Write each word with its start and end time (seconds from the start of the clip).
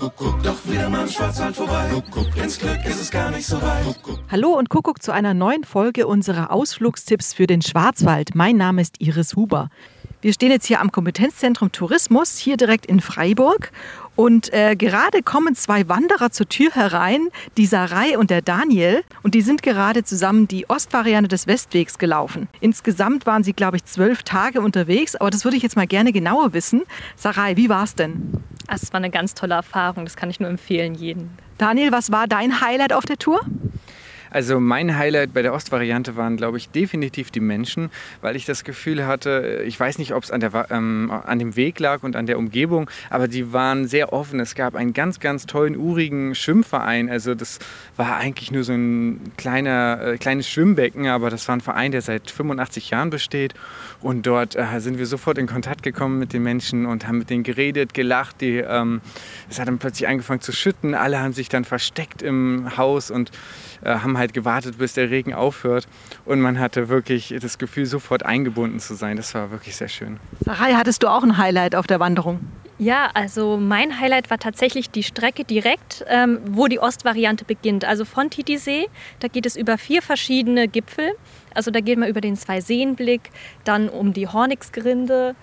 Doch 0.00 0.56
wieder 0.64 0.88
mal 0.88 1.02
im 1.02 1.08
Schwarzwald 1.08 1.54
vorbei. 1.54 1.90
Ins 2.42 2.58
Glück 2.58 2.78
ist 2.86 3.02
es 3.02 3.10
gar 3.10 3.30
nicht 3.30 3.46
so 3.46 3.60
weit. 3.60 3.84
Hallo 4.30 4.56
und 4.56 4.70
Kuckuck 4.70 5.02
zu 5.02 5.12
einer 5.12 5.34
neuen 5.34 5.62
Folge 5.62 6.06
unserer 6.06 6.50
Ausflugstipps 6.50 7.34
für 7.34 7.46
den 7.46 7.60
Schwarzwald. 7.60 8.34
Mein 8.34 8.56
Name 8.56 8.80
ist 8.80 8.98
Iris 8.98 9.36
Huber. 9.36 9.68
Wir 10.22 10.32
stehen 10.32 10.50
jetzt 10.50 10.64
hier 10.64 10.80
am 10.80 10.90
Kompetenzzentrum 10.90 11.70
Tourismus, 11.72 12.38
hier 12.38 12.56
direkt 12.56 12.86
in 12.86 13.00
Freiburg. 13.02 13.72
Und 14.16 14.50
äh, 14.54 14.74
gerade 14.74 15.22
kommen 15.22 15.54
zwei 15.54 15.86
Wanderer 15.90 16.30
zur 16.30 16.48
Tür 16.48 16.70
herein, 16.72 17.28
die 17.58 17.66
Sarai 17.66 18.16
und 18.16 18.30
der 18.30 18.40
Daniel. 18.40 19.02
Und 19.22 19.34
die 19.34 19.42
sind 19.42 19.62
gerade 19.62 20.02
zusammen 20.02 20.48
die 20.48 20.68
Ostvariante 20.70 21.28
des 21.28 21.46
Westwegs 21.46 21.98
gelaufen. 21.98 22.48
Insgesamt 22.60 23.26
waren 23.26 23.44
sie, 23.44 23.52
glaube 23.52 23.76
ich, 23.76 23.84
zwölf 23.84 24.22
Tage 24.22 24.62
unterwegs. 24.62 25.14
Aber 25.14 25.28
das 25.28 25.44
würde 25.44 25.58
ich 25.58 25.62
jetzt 25.62 25.76
mal 25.76 25.86
gerne 25.86 26.10
genauer 26.12 26.54
wissen. 26.54 26.84
Sarai, 27.16 27.58
wie 27.58 27.68
war 27.68 27.84
es 27.84 27.94
denn? 27.94 28.42
Es 28.72 28.92
war 28.92 28.98
eine 28.98 29.10
ganz 29.10 29.34
tolle 29.34 29.54
Erfahrung, 29.54 30.04
das 30.04 30.14
kann 30.14 30.30
ich 30.30 30.38
nur 30.38 30.48
empfehlen, 30.48 30.94
jeden. 30.94 31.36
Daniel, 31.58 31.90
was 31.90 32.12
war 32.12 32.28
dein 32.28 32.60
Highlight 32.60 32.92
auf 32.92 33.04
der 33.04 33.16
Tour? 33.16 33.40
Also 34.30 34.60
mein 34.60 34.96
Highlight 34.96 35.34
bei 35.34 35.42
der 35.42 35.52
Ostvariante 35.52 36.16
waren, 36.16 36.36
glaube 36.36 36.56
ich, 36.56 36.70
definitiv 36.70 37.30
die 37.30 37.40
Menschen, 37.40 37.90
weil 38.20 38.36
ich 38.36 38.44
das 38.44 38.64
Gefühl 38.64 39.06
hatte, 39.06 39.62
ich 39.66 39.78
weiß 39.78 39.98
nicht, 39.98 40.14
ob 40.14 40.22
es 40.22 40.30
an, 40.30 40.48
ähm, 40.70 41.10
an 41.10 41.38
dem 41.38 41.56
Weg 41.56 41.80
lag 41.80 42.02
und 42.02 42.16
an 42.16 42.26
der 42.26 42.38
Umgebung, 42.38 42.88
aber 43.10 43.28
die 43.28 43.52
waren 43.52 43.88
sehr 43.88 44.12
offen. 44.12 44.38
Es 44.40 44.54
gab 44.54 44.76
einen 44.76 44.92
ganz, 44.92 45.20
ganz 45.20 45.46
tollen, 45.46 45.76
urigen 45.76 46.34
Schwimmverein. 46.34 47.10
Also 47.10 47.34
das 47.34 47.58
war 47.96 48.16
eigentlich 48.16 48.52
nur 48.52 48.62
so 48.62 48.72
ein 48.72 49.20
kleiner, 49.36 50.00
äh, 50.00 50.18
kleines 50.18 50.48
Schwimmbecken, 50.48 51.08
aber 51.08 51.30
das 51.30 51.46
war 51.48 51.56
ein 51.56 51.60
Verein, 51.60 51.90
der 51.90 52.02
seit 52.02 52.30
85 52.30 52.90
Jahren 52.90 53.10
besteht. 53.10 53.54
Und 54.00 54.26
dort 54.26 54.56
äh, 54.56 54.78
sind 54.78 54.98
wir 54.98 55.06
sofort 55.06 55.38
in 55.38 55.46
Kontakt 55.46 55.82
gekommen 55.82 56.18
mit 56.18 56.32
den 56.32 56.42
Menschen 56.42 56.86
und 56.86 57.06
haben 57.06 57.18
mit 57.18 57.30
denen 57.30 57.42
geredet, 57.42 57.94
gelacht. 57.94 58.40
Die, 58.40 58.58
ähm, 58.58 59.00
es 59.50 59.58
hat 59.58 59.68
dann 59.68 59.78
plötzlich 59.78 60.08
angefangen 60.08 60.40
zu 60.40 60.52
schütten. 60.52 60.94
Alle 60.94 61.20
haben 61.20 61.32
sich 61.32 61.48
dann 61.48 61.64
versteckt 61.64 62.22
im 62.22 62.76
Haus 62.76 63.10
und 63.10 63.30
äh, 63.82 63.90
haben 63.90 64.18
halt 64.20 64.32
gewartet, 64.32 64.78
bis 64.78 64.92
der 64.94 65.10
Regen 65.10 65.34
aufhört. 65.34 65.88
Und 66.24 66.40
man 66.40 66.60
hatte 66.60 66.88
wirklich 66.88 67.34
das 67.40 67.58
Gefühl, 67.58 67.86
sofort 67.86 68.24
eingebunden 68.24 68.78
zu 68.78 68.94
sein. 68.94 69.16
Das 69.16 69.34
war 69.34 69.50
wirklich 69.50 69.74
sehr 69.74 69.88
schön. 69.88 70.20
Sarai, 70.44 70.74
hattest 70.74 71.02
du 71.02 71.08
auch 71.08 71.24
ein 71.24 71.36
Highlight 71.36 71.74
auf 71.74 71.88
der 71.88 71.98
Wanderung? 71.98 72.40
Ja, 72.78 73.10
also 73.12 73.58
mein 73.58 74.00
Highlight 74.00 74.30
war 74.30 74.38
tatsächlich 74.38 74.88
die 74.88 75.02
Strecke 75.02 75.44
direkt, 75.44 76.02
ähm, 76.08 76.38
wo 76.46 76.66
die 76.66 76.78
Ostvariante 76.78 77.44
beginnt. 77.44 77.84
Also 77.84 78.06
von 78.06 78.30
Titisee, 78.30 78.88
da 79.18 79.28
geht 79.28 79.44
es 79.44 79.54
über 79.54 79.76
vier 79.76 80.00
verschiedene 80.00 80.66
Gipfel. 80.66 81.10
Also 81.52 81.70
da 81.70 81.80
geht 81.80 81.98
man 81.98 82.08
über 82.08 82.22
den 82.22 82.36
Zwei-Seenblick, 82.36 83.32
dann 83.64 83.90
um 83.90 84.14
die 84.14 84.28
Hornixgrinde, 84.28 85.34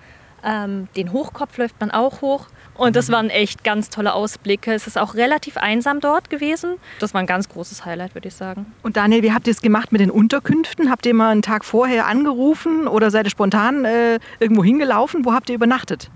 ähm, 0.44 0.88
den 0.96 1.12
Hochkopf 1.12 1.56
läuft 1.58 1.80
man 1.80 1.90
auch 1.90 2.20
hoch. 2.20 2.46
Und 2.74 2.94
das 2.94 3.10
waren 3.10 3.28
echt 3.28 3.64
ganz 3.64 3.90
tolle 3.90 4.14
Ausblicke. 4.14 4.72
Es 4.72 4.86
ist 4.86 4.96
auch 4.96 5.14
relativ 5.14 5.56
einsam 5.56 5.98
dort 5.98 6.30
gewesen. 6.30 6.76
Das 7.00 7.12
war 7.12 7.20
ein 7.20 7.26
ganz 7.26 7.48
großes 7.48 7.84
Highlight, 7.84 8.14
würde 8.14 8.28
ich 8.28 8.34
sagen. 8.34 8.66
Und 8.84 8.96
Daniel, 8.96 9.24
wie 9.24 9.32
habt 9.32 9.48
ihr 9.48 9.50
es 9.50 9.60
gemacht 9.62 9.90
mit 9.90 10.00
den 10.00 10.12
Unterkünften? 10.12 10.88
Habt 10.88 11.04
ihr 11.04 11.14
mal 11.14 11.30
einen 11.30 11.42
Tag 11.42 11.64
vorher 11.64 12.06
angerufen 12.06 12.86
oder 12.86 13.10
seid 13.10 13.26
ihr 13.26 13.30
spontan 13.30 13.84
äh, 13.84 14.20
irgendwo 14.38 14.62
hingelaufen? 14.62 15.24
Wo 15.24 15.32
habt 15.32 15.48
ihr 15.48 15.56
übernachtet? 15.56 16.08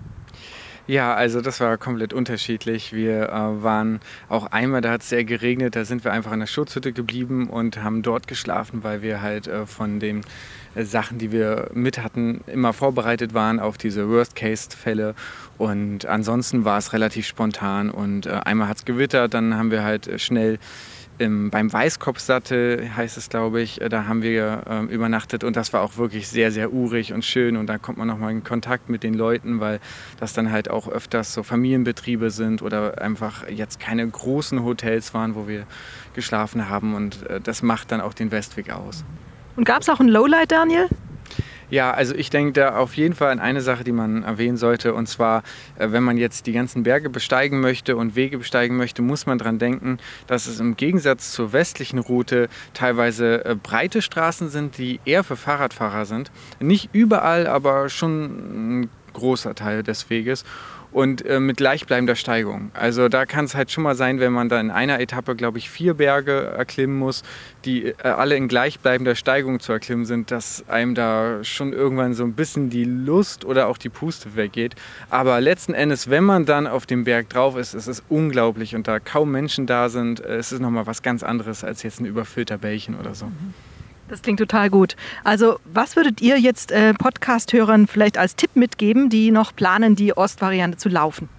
Ja, 0.85 1.13
also 1.13 1.39
das 1.39 1.61
war 1.61 1.77
komplett 1.77 2.11
unterschiedlich. 2.11 2.91
Wir 2.91 3.29
äh, 3.29 3.63
waren 3.63 4.01
auch 4.27 4.47
einmal, 4.47 4.81
da 4.81 4.91
hat 4.91 5.01
es 5.01 5.09
sehr 5.09 5.23
geregnet, 5.23 5.77
da 5.77 5.85
sind 5.85 6.03
wir 6.03 6.11
einfach 6.11 6.33
in 6.33 6.41
der 6.41 6.47
Schutzhütte 6.47 6.91
geblieben 6.91 7.47
und 7.49 7.81
haben 7.81 8.01
dort 8.01 8.27
geschlafen, 8.27 8.83
weil 8.83 9.01
wir 9.01 9.21
halt 9.21 9.47
äh, 9.47 9.65
von 9.65 10.01
den 10.01 10.23
äh, 10.75 10.83
Sachen, 10.83 11.19
die 11.19 11.31
wir 11.31 11.69
mit 11.73 12.03
hatten, 12.03 12.41
immer 12.47 12.73
vorbereitet 12.73 13.33
waren 13.33 13.61
auf 13.61 13.77
diese 13.77 14.09
Worst-Case-Fälle. 14.09 15.15
Und 15.57 16.05
ansonsten 16.05 16.65
war 16.65 16.79
es 16.79 16.91
relativ 16.91 17.27
spontan 17.27 17.89
und 17.89 18.25
äh, 18.25 18.31
einmal 18.43 18.67
hat 18.67 18.77
es 18.77 18.85
gewittert, 18.85 19.33
dann 19.33 19.55
haben 19.55 19.71
wir 19.71 19.83
halt 19.83 20.07
äh, 20.09 20.19
schnell 20.19 20.59
im, 21.17 21.49
beim 21.49 21.71
Weißkopfsattel 21.71 22.89
heißt 22.95 23.17
es, 23.17 23.29
glaube 23.29 23.61
ich, 23.61 23.81
äh, 23.81 23.89
da 23.89 24.05
haben 24.05 24.21
wir 24.21 24.63
äh, 24.67 24.93
übernachtet 24.93 25.43
und 25.43 25.55
das 25.55 25.73
war 25.73 25.81
auch 25.81 25.97
wirklich 25.97 26.27
sehr, 26.27 26.51
sehr 26.51 26.73
urig 26.73 27.13
und 27.13 27.23
schön 27.23 27.57
und 27.57 27.67
da 27.67 27.77
kommt 27.77 27.97
man 27.97 28.07
nochmal 28.07 28.31
in 28.31 28.43
Kontakt 28.43 28.89
mit 28.89 29.03
den 29.03 29.13
Leuten, 29.13 29.59
weil 29.59 29.79
das 30.19 30.33
dann 30.33 30.51
halt 30.51 30.69
auch 30.69 30.87
öfters 30.87 31.33
so 31.33 31.43
Familienbetriebe 31.43 32.29
sind 32.31 32.61
oder 32.61 33.01
einfach 33.01 33.47
jetzt 33.47 33.79
keine 33.79 34.07
großen 34.07 34.63
Hotels 34.63 35.13
waren, 35.13 35.35
wo 35.35 35.47
wir 35.47 35.65
geschlafen 36.13 36.69
haben 36.69 36.95
und 36.95 37.27
äh, 37.29 37.39
das 37.39 37.61
macht 37.61 37.91
dann 37.91 38.01
auch 38.01 38.13
den 38.13 38.31
Westweg 38.31 38.71
aus. 38.71 39.03
Und 39.55 39.65
gab 39.65 39.81
es 39.81 39.89
auch 39.89 39.99
ein 39.99 40.07
Lowlight, 40.07 40.51
Daniel? 40.51 40.87
Ja, 41.73 41.89
also 41.89 42.13
ich 42.13 42.29
denke 42.29 42.53
da 42.53 42.75
auf 42.75 42.95
jeden 42.95 43.15
Fall 43.15 43.31
an 43.31 43.39
eine 43.39 43.59
Sache, 43.59 43.83
die 43.83 43.93
man 43.93 44.21
erwähnen 44.21 44.57
sollte. 44.57 44.93
Und 44.93 45.07
zwar, 45.07 45.41
äh, 45.79 45.87
wenn 45.89 46.03
man 46.03 46.17
jetzt 46.17 46.45
die 46.45 46.51
ganzen 46.51 46.83
Berge 46.83 47.09
besteigen 47.09 47.61
möchte 47.61 47.97
und 47.97 48.15
Wege 48.15 48.37
besteigen 48.37 48.77
möchte, 48.77 49.01
muss 49.01 49.25
man 49.25 49.39
daran 49.39 49.57
denken, 49.57 49.97
dass 50.27 50.45
es 50.45 50.59
im 50.59 50.77
Gegensatz 50.77 51.31
zur 51.31 51.51
westlichen 51.51 51.97
Route 51.97 52.47
teilweise 52.75 53.43
äh, 53.43 53.55
breite 53.55 54.03
Straßen 54.03 54.49
sind, 54.49 54.77
die 54.77 54.99
eher 55.03 55.23
für 55.23 55.35
Fahrradfahrer 55.35 56.05
sind. 56.05 56.29
Nicht 56.59 56.91
überall, 56.93 57.47
aber 57.47 57.89
schon 57.89 58.81
ein 58.83 58.89
großer 59.13 59.55
Teil 59.55 59.81
des 59.81 60.11
Weges 60.11 60.45
und 60.93 61.25
äh, 61.25 61.39
mit 61.39 61.57
gleichbleibender 61.57 62.15
Steigung. 62.15 62.71
Also 62.73 63.09
da 63.09 63.25
kann 63.25 63.45
es 63.45 63.55
halt 63.55 63.71
schon 63.71 63.83
mal 63.83 63.95
sein, 63.95 64.19
wenn 64.19 64.31
man 64.31 64.47
da 64.47 64.59
in 64.59 64.71
einer 64.71 64.99
Etappe, 64.99 65.35
glaube 65.35 65.57
ich, 65.57 65.69
vier 65.69 65.95
Berge 65.95 66.53
erklimmen 66.57 66.97
muss, 66.97 67.23
die 67.65 67.87
äh, 67.87 67.93
alle 68.03 68.35
in 68.35 68.47
gleichbleibender 68.47 69.15
Steigung 69.15 69.59
zu 69.59 69.71
erklimmen 69.71 70.05
sind, 70.05 70.31
dass 70.31 70.63
einem 70.69 70.95
da 70.95 71.43
schon 71.43 71.73
irgendwann 71.73 72.13
so 72.13 72.23
ein 72.23 72.33
bisschen 72.33 72.69
die 72.69 72.85
Lust 72.85 73.43
oder 73.43 73.67
auch 73.67 73.77
die 73.77 73.89
Puste 73.89 74.35
weggeht. 74.35 74.75
Aber 75.09 75.41
letzten 75.41 75.73
Endes, 75.73 76.09
wenn 76.09 76.23
man 76.23 76.45
dann 76.45 76.67
auf 76.67 76.85
dem 76.85 77.03
Berg 77.03 77.29
drauf 77.29 77.57
ist, 77.57 77.73
ist 77.73 77.87
es 77.87 78.03
unglaublich 78.09 78.75
und 78.75 78.87
da 78.87 78.99
kaum 78.99 79.31
Menschen 79.31 79.65
da 79.65 79.89
sind, 79.89 80.23
äh, 80.23 80.37
ist 80.37 80.51
es 80.51 80.59
nochmal 80.59 80.85
was 80.85 81.01
ganz 81.01 81.23
anderes 81.23 81.63
als 81.63 81.83
jetzt 81.83 81.99
ein 81.99 82.05
überfüllter 82.05 82.57
Bällchen 82.57 82.99
oder 82.99 83.15
so. 83.15 83.25
Mhm. 83.25 83.53
Das 84.13 84.21
klingt 84.21 84.37
total 84.37 84.69
gut. 84.69 84.95
Also, 85.23 85.57
was 85.65 85.95
würdet 85.95 86.21
ihr 86.21 86.39
jetzt 86.39 86.71
äh, 86.71 86.93
Podcast-Hörern 86.93 87.87
vielleicht 87.87 88.19
als 88.19 88.35
Tipp 88.35 88.51
mitgeben, 88.55 89.09
die 89.09 89.31
noch 89.31 89.55
planen, 89.55 89.95
die 89.95 90.15
Ostvariante 90.15 90.77
zu 90.77 90.87
laufen? 90.87 91.29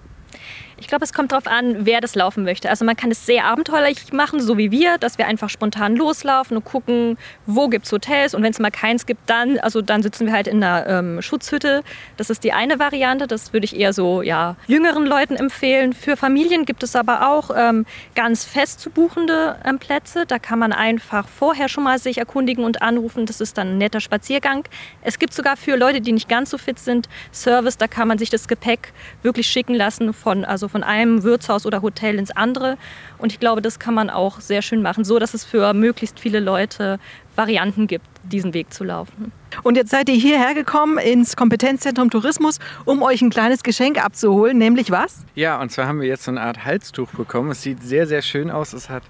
Ich 0.78 0.88
glaube, 0.88 1.04
es 1.04 1.12
kommt 1.12 1.32
darauf 1.32 1.46
an, 1.46 1.86
wer 1.86 2.00
das 2.00 2.14
laufen 2.14 2.44
möchte. 2.44 2.68
Also 2.68 2.84
man 2.84 2.96
kann 2.96 3.10
es 3.10 3.26
sehr 3.26 3.44
abenteuerlich 3.44 4.12
machen, 4.12 4.40
so 4.40 4.58
wie 4.58 4.70
wir, 4.70 4.98
dass 4.98 5.18
wir 5.18 5.26
einfach 5.26 5.50
spontan 5.50 5.96
loslaufen 5.96 6.56
und 6.56 6.64
gucken, 6.64 7.16
wo 7.46 7.68
gibt 7.68 7.86
es 7.86 7.92
Hotels 7.92 8.34
und 8.34 8.42
wenn 8.42 8.50
es 8.50 8.58
mal 8.58 8.70
keins 8.70 9.06
gibt, 9.06 9.28
dann, 9.30 9.58
also 9.58 9.82
dann 9.82 10.02
sitzen 10.02 10.26
wir 10.26 10.32
halt 10.32 10.46
in 10.48 10.62
einer 10.62 10.86
ähm, 10.86 11.22
Schutzhütte. 11.22 11.82
Das 12.16 12.30
ist 12.30 12.44
die 12.44 12.52
eine 12.52 12.78
Variante, 12.78 13.26
das 13.26 13.52
würde 13.52 13.64
ich 13.64 13.76
eher 13.76 13.92
so 13.92 14.22
ja, 14.22 14.56
jüngeren 14.66 15.06
Leuten 15.06 15.36
empfehlen. 15.36 15.92
Für 15.92 16.16
Familien 16.16 16.64
gibt 16.64 16.82
es 16.82 16.96
aber 16.96 17.30
auch 17.30 17.50
ähm, 17.56 17.86
ganz 18.14 18.44
fest 18.44 18.80
zu 18.80 18.90
buchende 18.90 19.56
ähm, 19.64 19.78
Plätze. 19.78 20.26
Da 20.26 20.38
kann 20.38 20.58
man 20.58 20.72
einfach 20.72 21.28
vorher 21.28 21.68
schon 21.68 21.84
mal 21.84 21.98
sich 21.98 22.18
erkundigen 22.18 22.64
und 22.64 22.82
anrufen. 22.82 23.26
Das 23.26 23.40
ist 23.40 23.58
dann 23.58 23.74
ein 23.74 23.78
netter 23.78 24.00
Spaziergang. 24.00 24.64
Es 25.02 25.18
gibt 25.18 25.34
sogar 25.34 25.56
für 25.56 25.76
Leute, 25.76 26.00
die 26.00 26.12
nicht 26.12 26.28
ganz 26.28 26.50
so 26.50 26.58
fit 26.58 26.78
sind, 26.78 27.08
Service, 27.32 27.76
da 27.78 27.86
kann 27.86 28.08
man 28.08 28.18
sich 28.18 28.30
das 28.30 28.48
Gepäck 28.48 28.92
wirklich 29.22 29.46
schicken 29.46 29.74
lassen 29.74 30.12
von, 30.12 30.44
also 30.64 30.69
von 30.69 30.82
einem 30.82 31.22
Wirtshaus 31.22 31.66
oder 31.66 31.82
Hotel 31.82 32.19
ins 32.19 32.30
andere. 32.30 32.78
Und 33.19 33.32
ich 33.32 33.38
glaube, 33.38 33.60
das 33.60 33.78
kann 33.78 33.92
man 33.92 34.08
auch 34.08 34.41
sehr 34.41 34.62
schön 34.62 34.80
machen, 34.80 35.04
so 35.04 35.19
dass 35.19 35.34
es 35.34 35.44
für 35.44 35.75
möglichst 35.75 36.19
viele 36.19 36.41
Leute 36.41 36.98
Varianten 37.36 37.86
gibt, 37.86 38.06
diesen 38.22 38.54
Weg 38.54 38.72
zu 38.72 38.82
laufen. 38.82 39.30
Und 39.62 39.76
jetzt 39.76 39.91
seid 39.91 40.08
ihr 40.08 40.14
hierher 40.14 40.54
gekommen 40.54 40.97
ins 40.97 41.36
Kompetenzzentrum 41.36 42.08
Tourismus, 42.08 42.60
um 42.86 43.02
euch 43.02 43.20
ein 43.20 43.28
kleines 43.28 43.62
Geschenk 43.62 44.02
abzuholen, 44.02 44.56
nämlich 44.56 44.91
was? 44.91 45.26
Ja, 45.34 45.60
und 45.60 45.70
zwar 45.70 45.86
haben 45.86 46.00
wir 46.00 46.08
jetzt 46.08 46.25
so 46.25 46.30
eine 46.30 46.41
Art 46.41 46.64
Halstuch 46.64 47.10
bekommen. 47.10 47.50
Es 47.50 47.60
sieht 47.60 47.82
sehr, 47.82 48.06
sehr 48.06 48.22
schön 48.22 48.50
aus. 48.50 48.72
Es 48.72 48.88
hat 48.88 49.02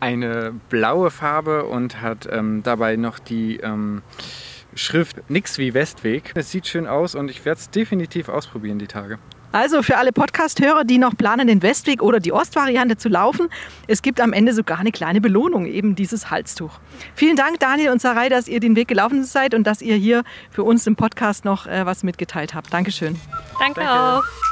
eine 0.00 0.54
blaue 0.70 1.10
Farbe 1.10 1.66
und 1.66 2.00
hat 2.00 2.28
ähm, 2.32 2.62
dabei 2.64 2.96
noch 2.96 3.20
die 3.20 3.58
ähm, 3.58 4.02
Schrift 4.74 5.30
Nix 5.30 5.58
wie 5.58 5.72
Westweg. 5.72 6.32
Es 6.34 6.50
sieht 6.50 6.66
schön 6.66 6.88
aus 6.88 7.14
und 7.14 7.30
ich 7.30 7.44
werde 7.44 7.60
es 7.60 7.70
definitiv 7.70 8.28
ausprobieren 8.28 8.78
die 8.80 8.88
Tage. 8.88 9.18
Also 9.52 9.82
für 9.82 9.96
alle 9.96 10.12
Podcast-Hörer, 10.12 10.84
die 10.84 10.98
noch 10.98 11.16
planen, 11.16 11.48
den 11.48 11.62
Westweg 11.62 12.02
oder 12.02 12.20
die 12.20 12.32
Ostvariante 12.32 12.96
zu 12.96 13.08
laufen, 13.08 13.48
es 13.88 14.02
gibt 14.02 14.20
am 14.20 14.32
Ende 14.32 14.54
sogar 14.54 14.78
eine 14.78 14.92
kleine 14.92 15.20
Belohnung, 15.20 15.66
eben 15.66 15.94
dieses 15.96 16.30
Halstuch. 16.30 16.78
Vielen 17.14 17.36
Dank, 17.36 17.58
Daniel 17.58 17.90
und 17.90 18.00
Sarai, 18.00 18.28
dass 18.28 18.46
ihr 18.46 18.60
den 18.60 18.76
Weg 18.76 18.88
gelaufen 18.88 19.24
seid 19.24 19.54
und 19.54 19.66
dass 19.66 19.82
ihr 19.82 19.96
hier 19.96 20.22
für 20.50 20.62
uns 20.62 20.86
im 20.86 20.96
Podcast 20.96 21.44
noch 21.44 21.66
äh, 21.66 21.84
was 21.84 22.02
mitgeteilt 22.02 22.54
habt. 22.54 22.72
Dankeschön. 22.72 23.18
Danke, 23.58 23.80
Danke. 23.80 23.92
auch. 23.92 24.49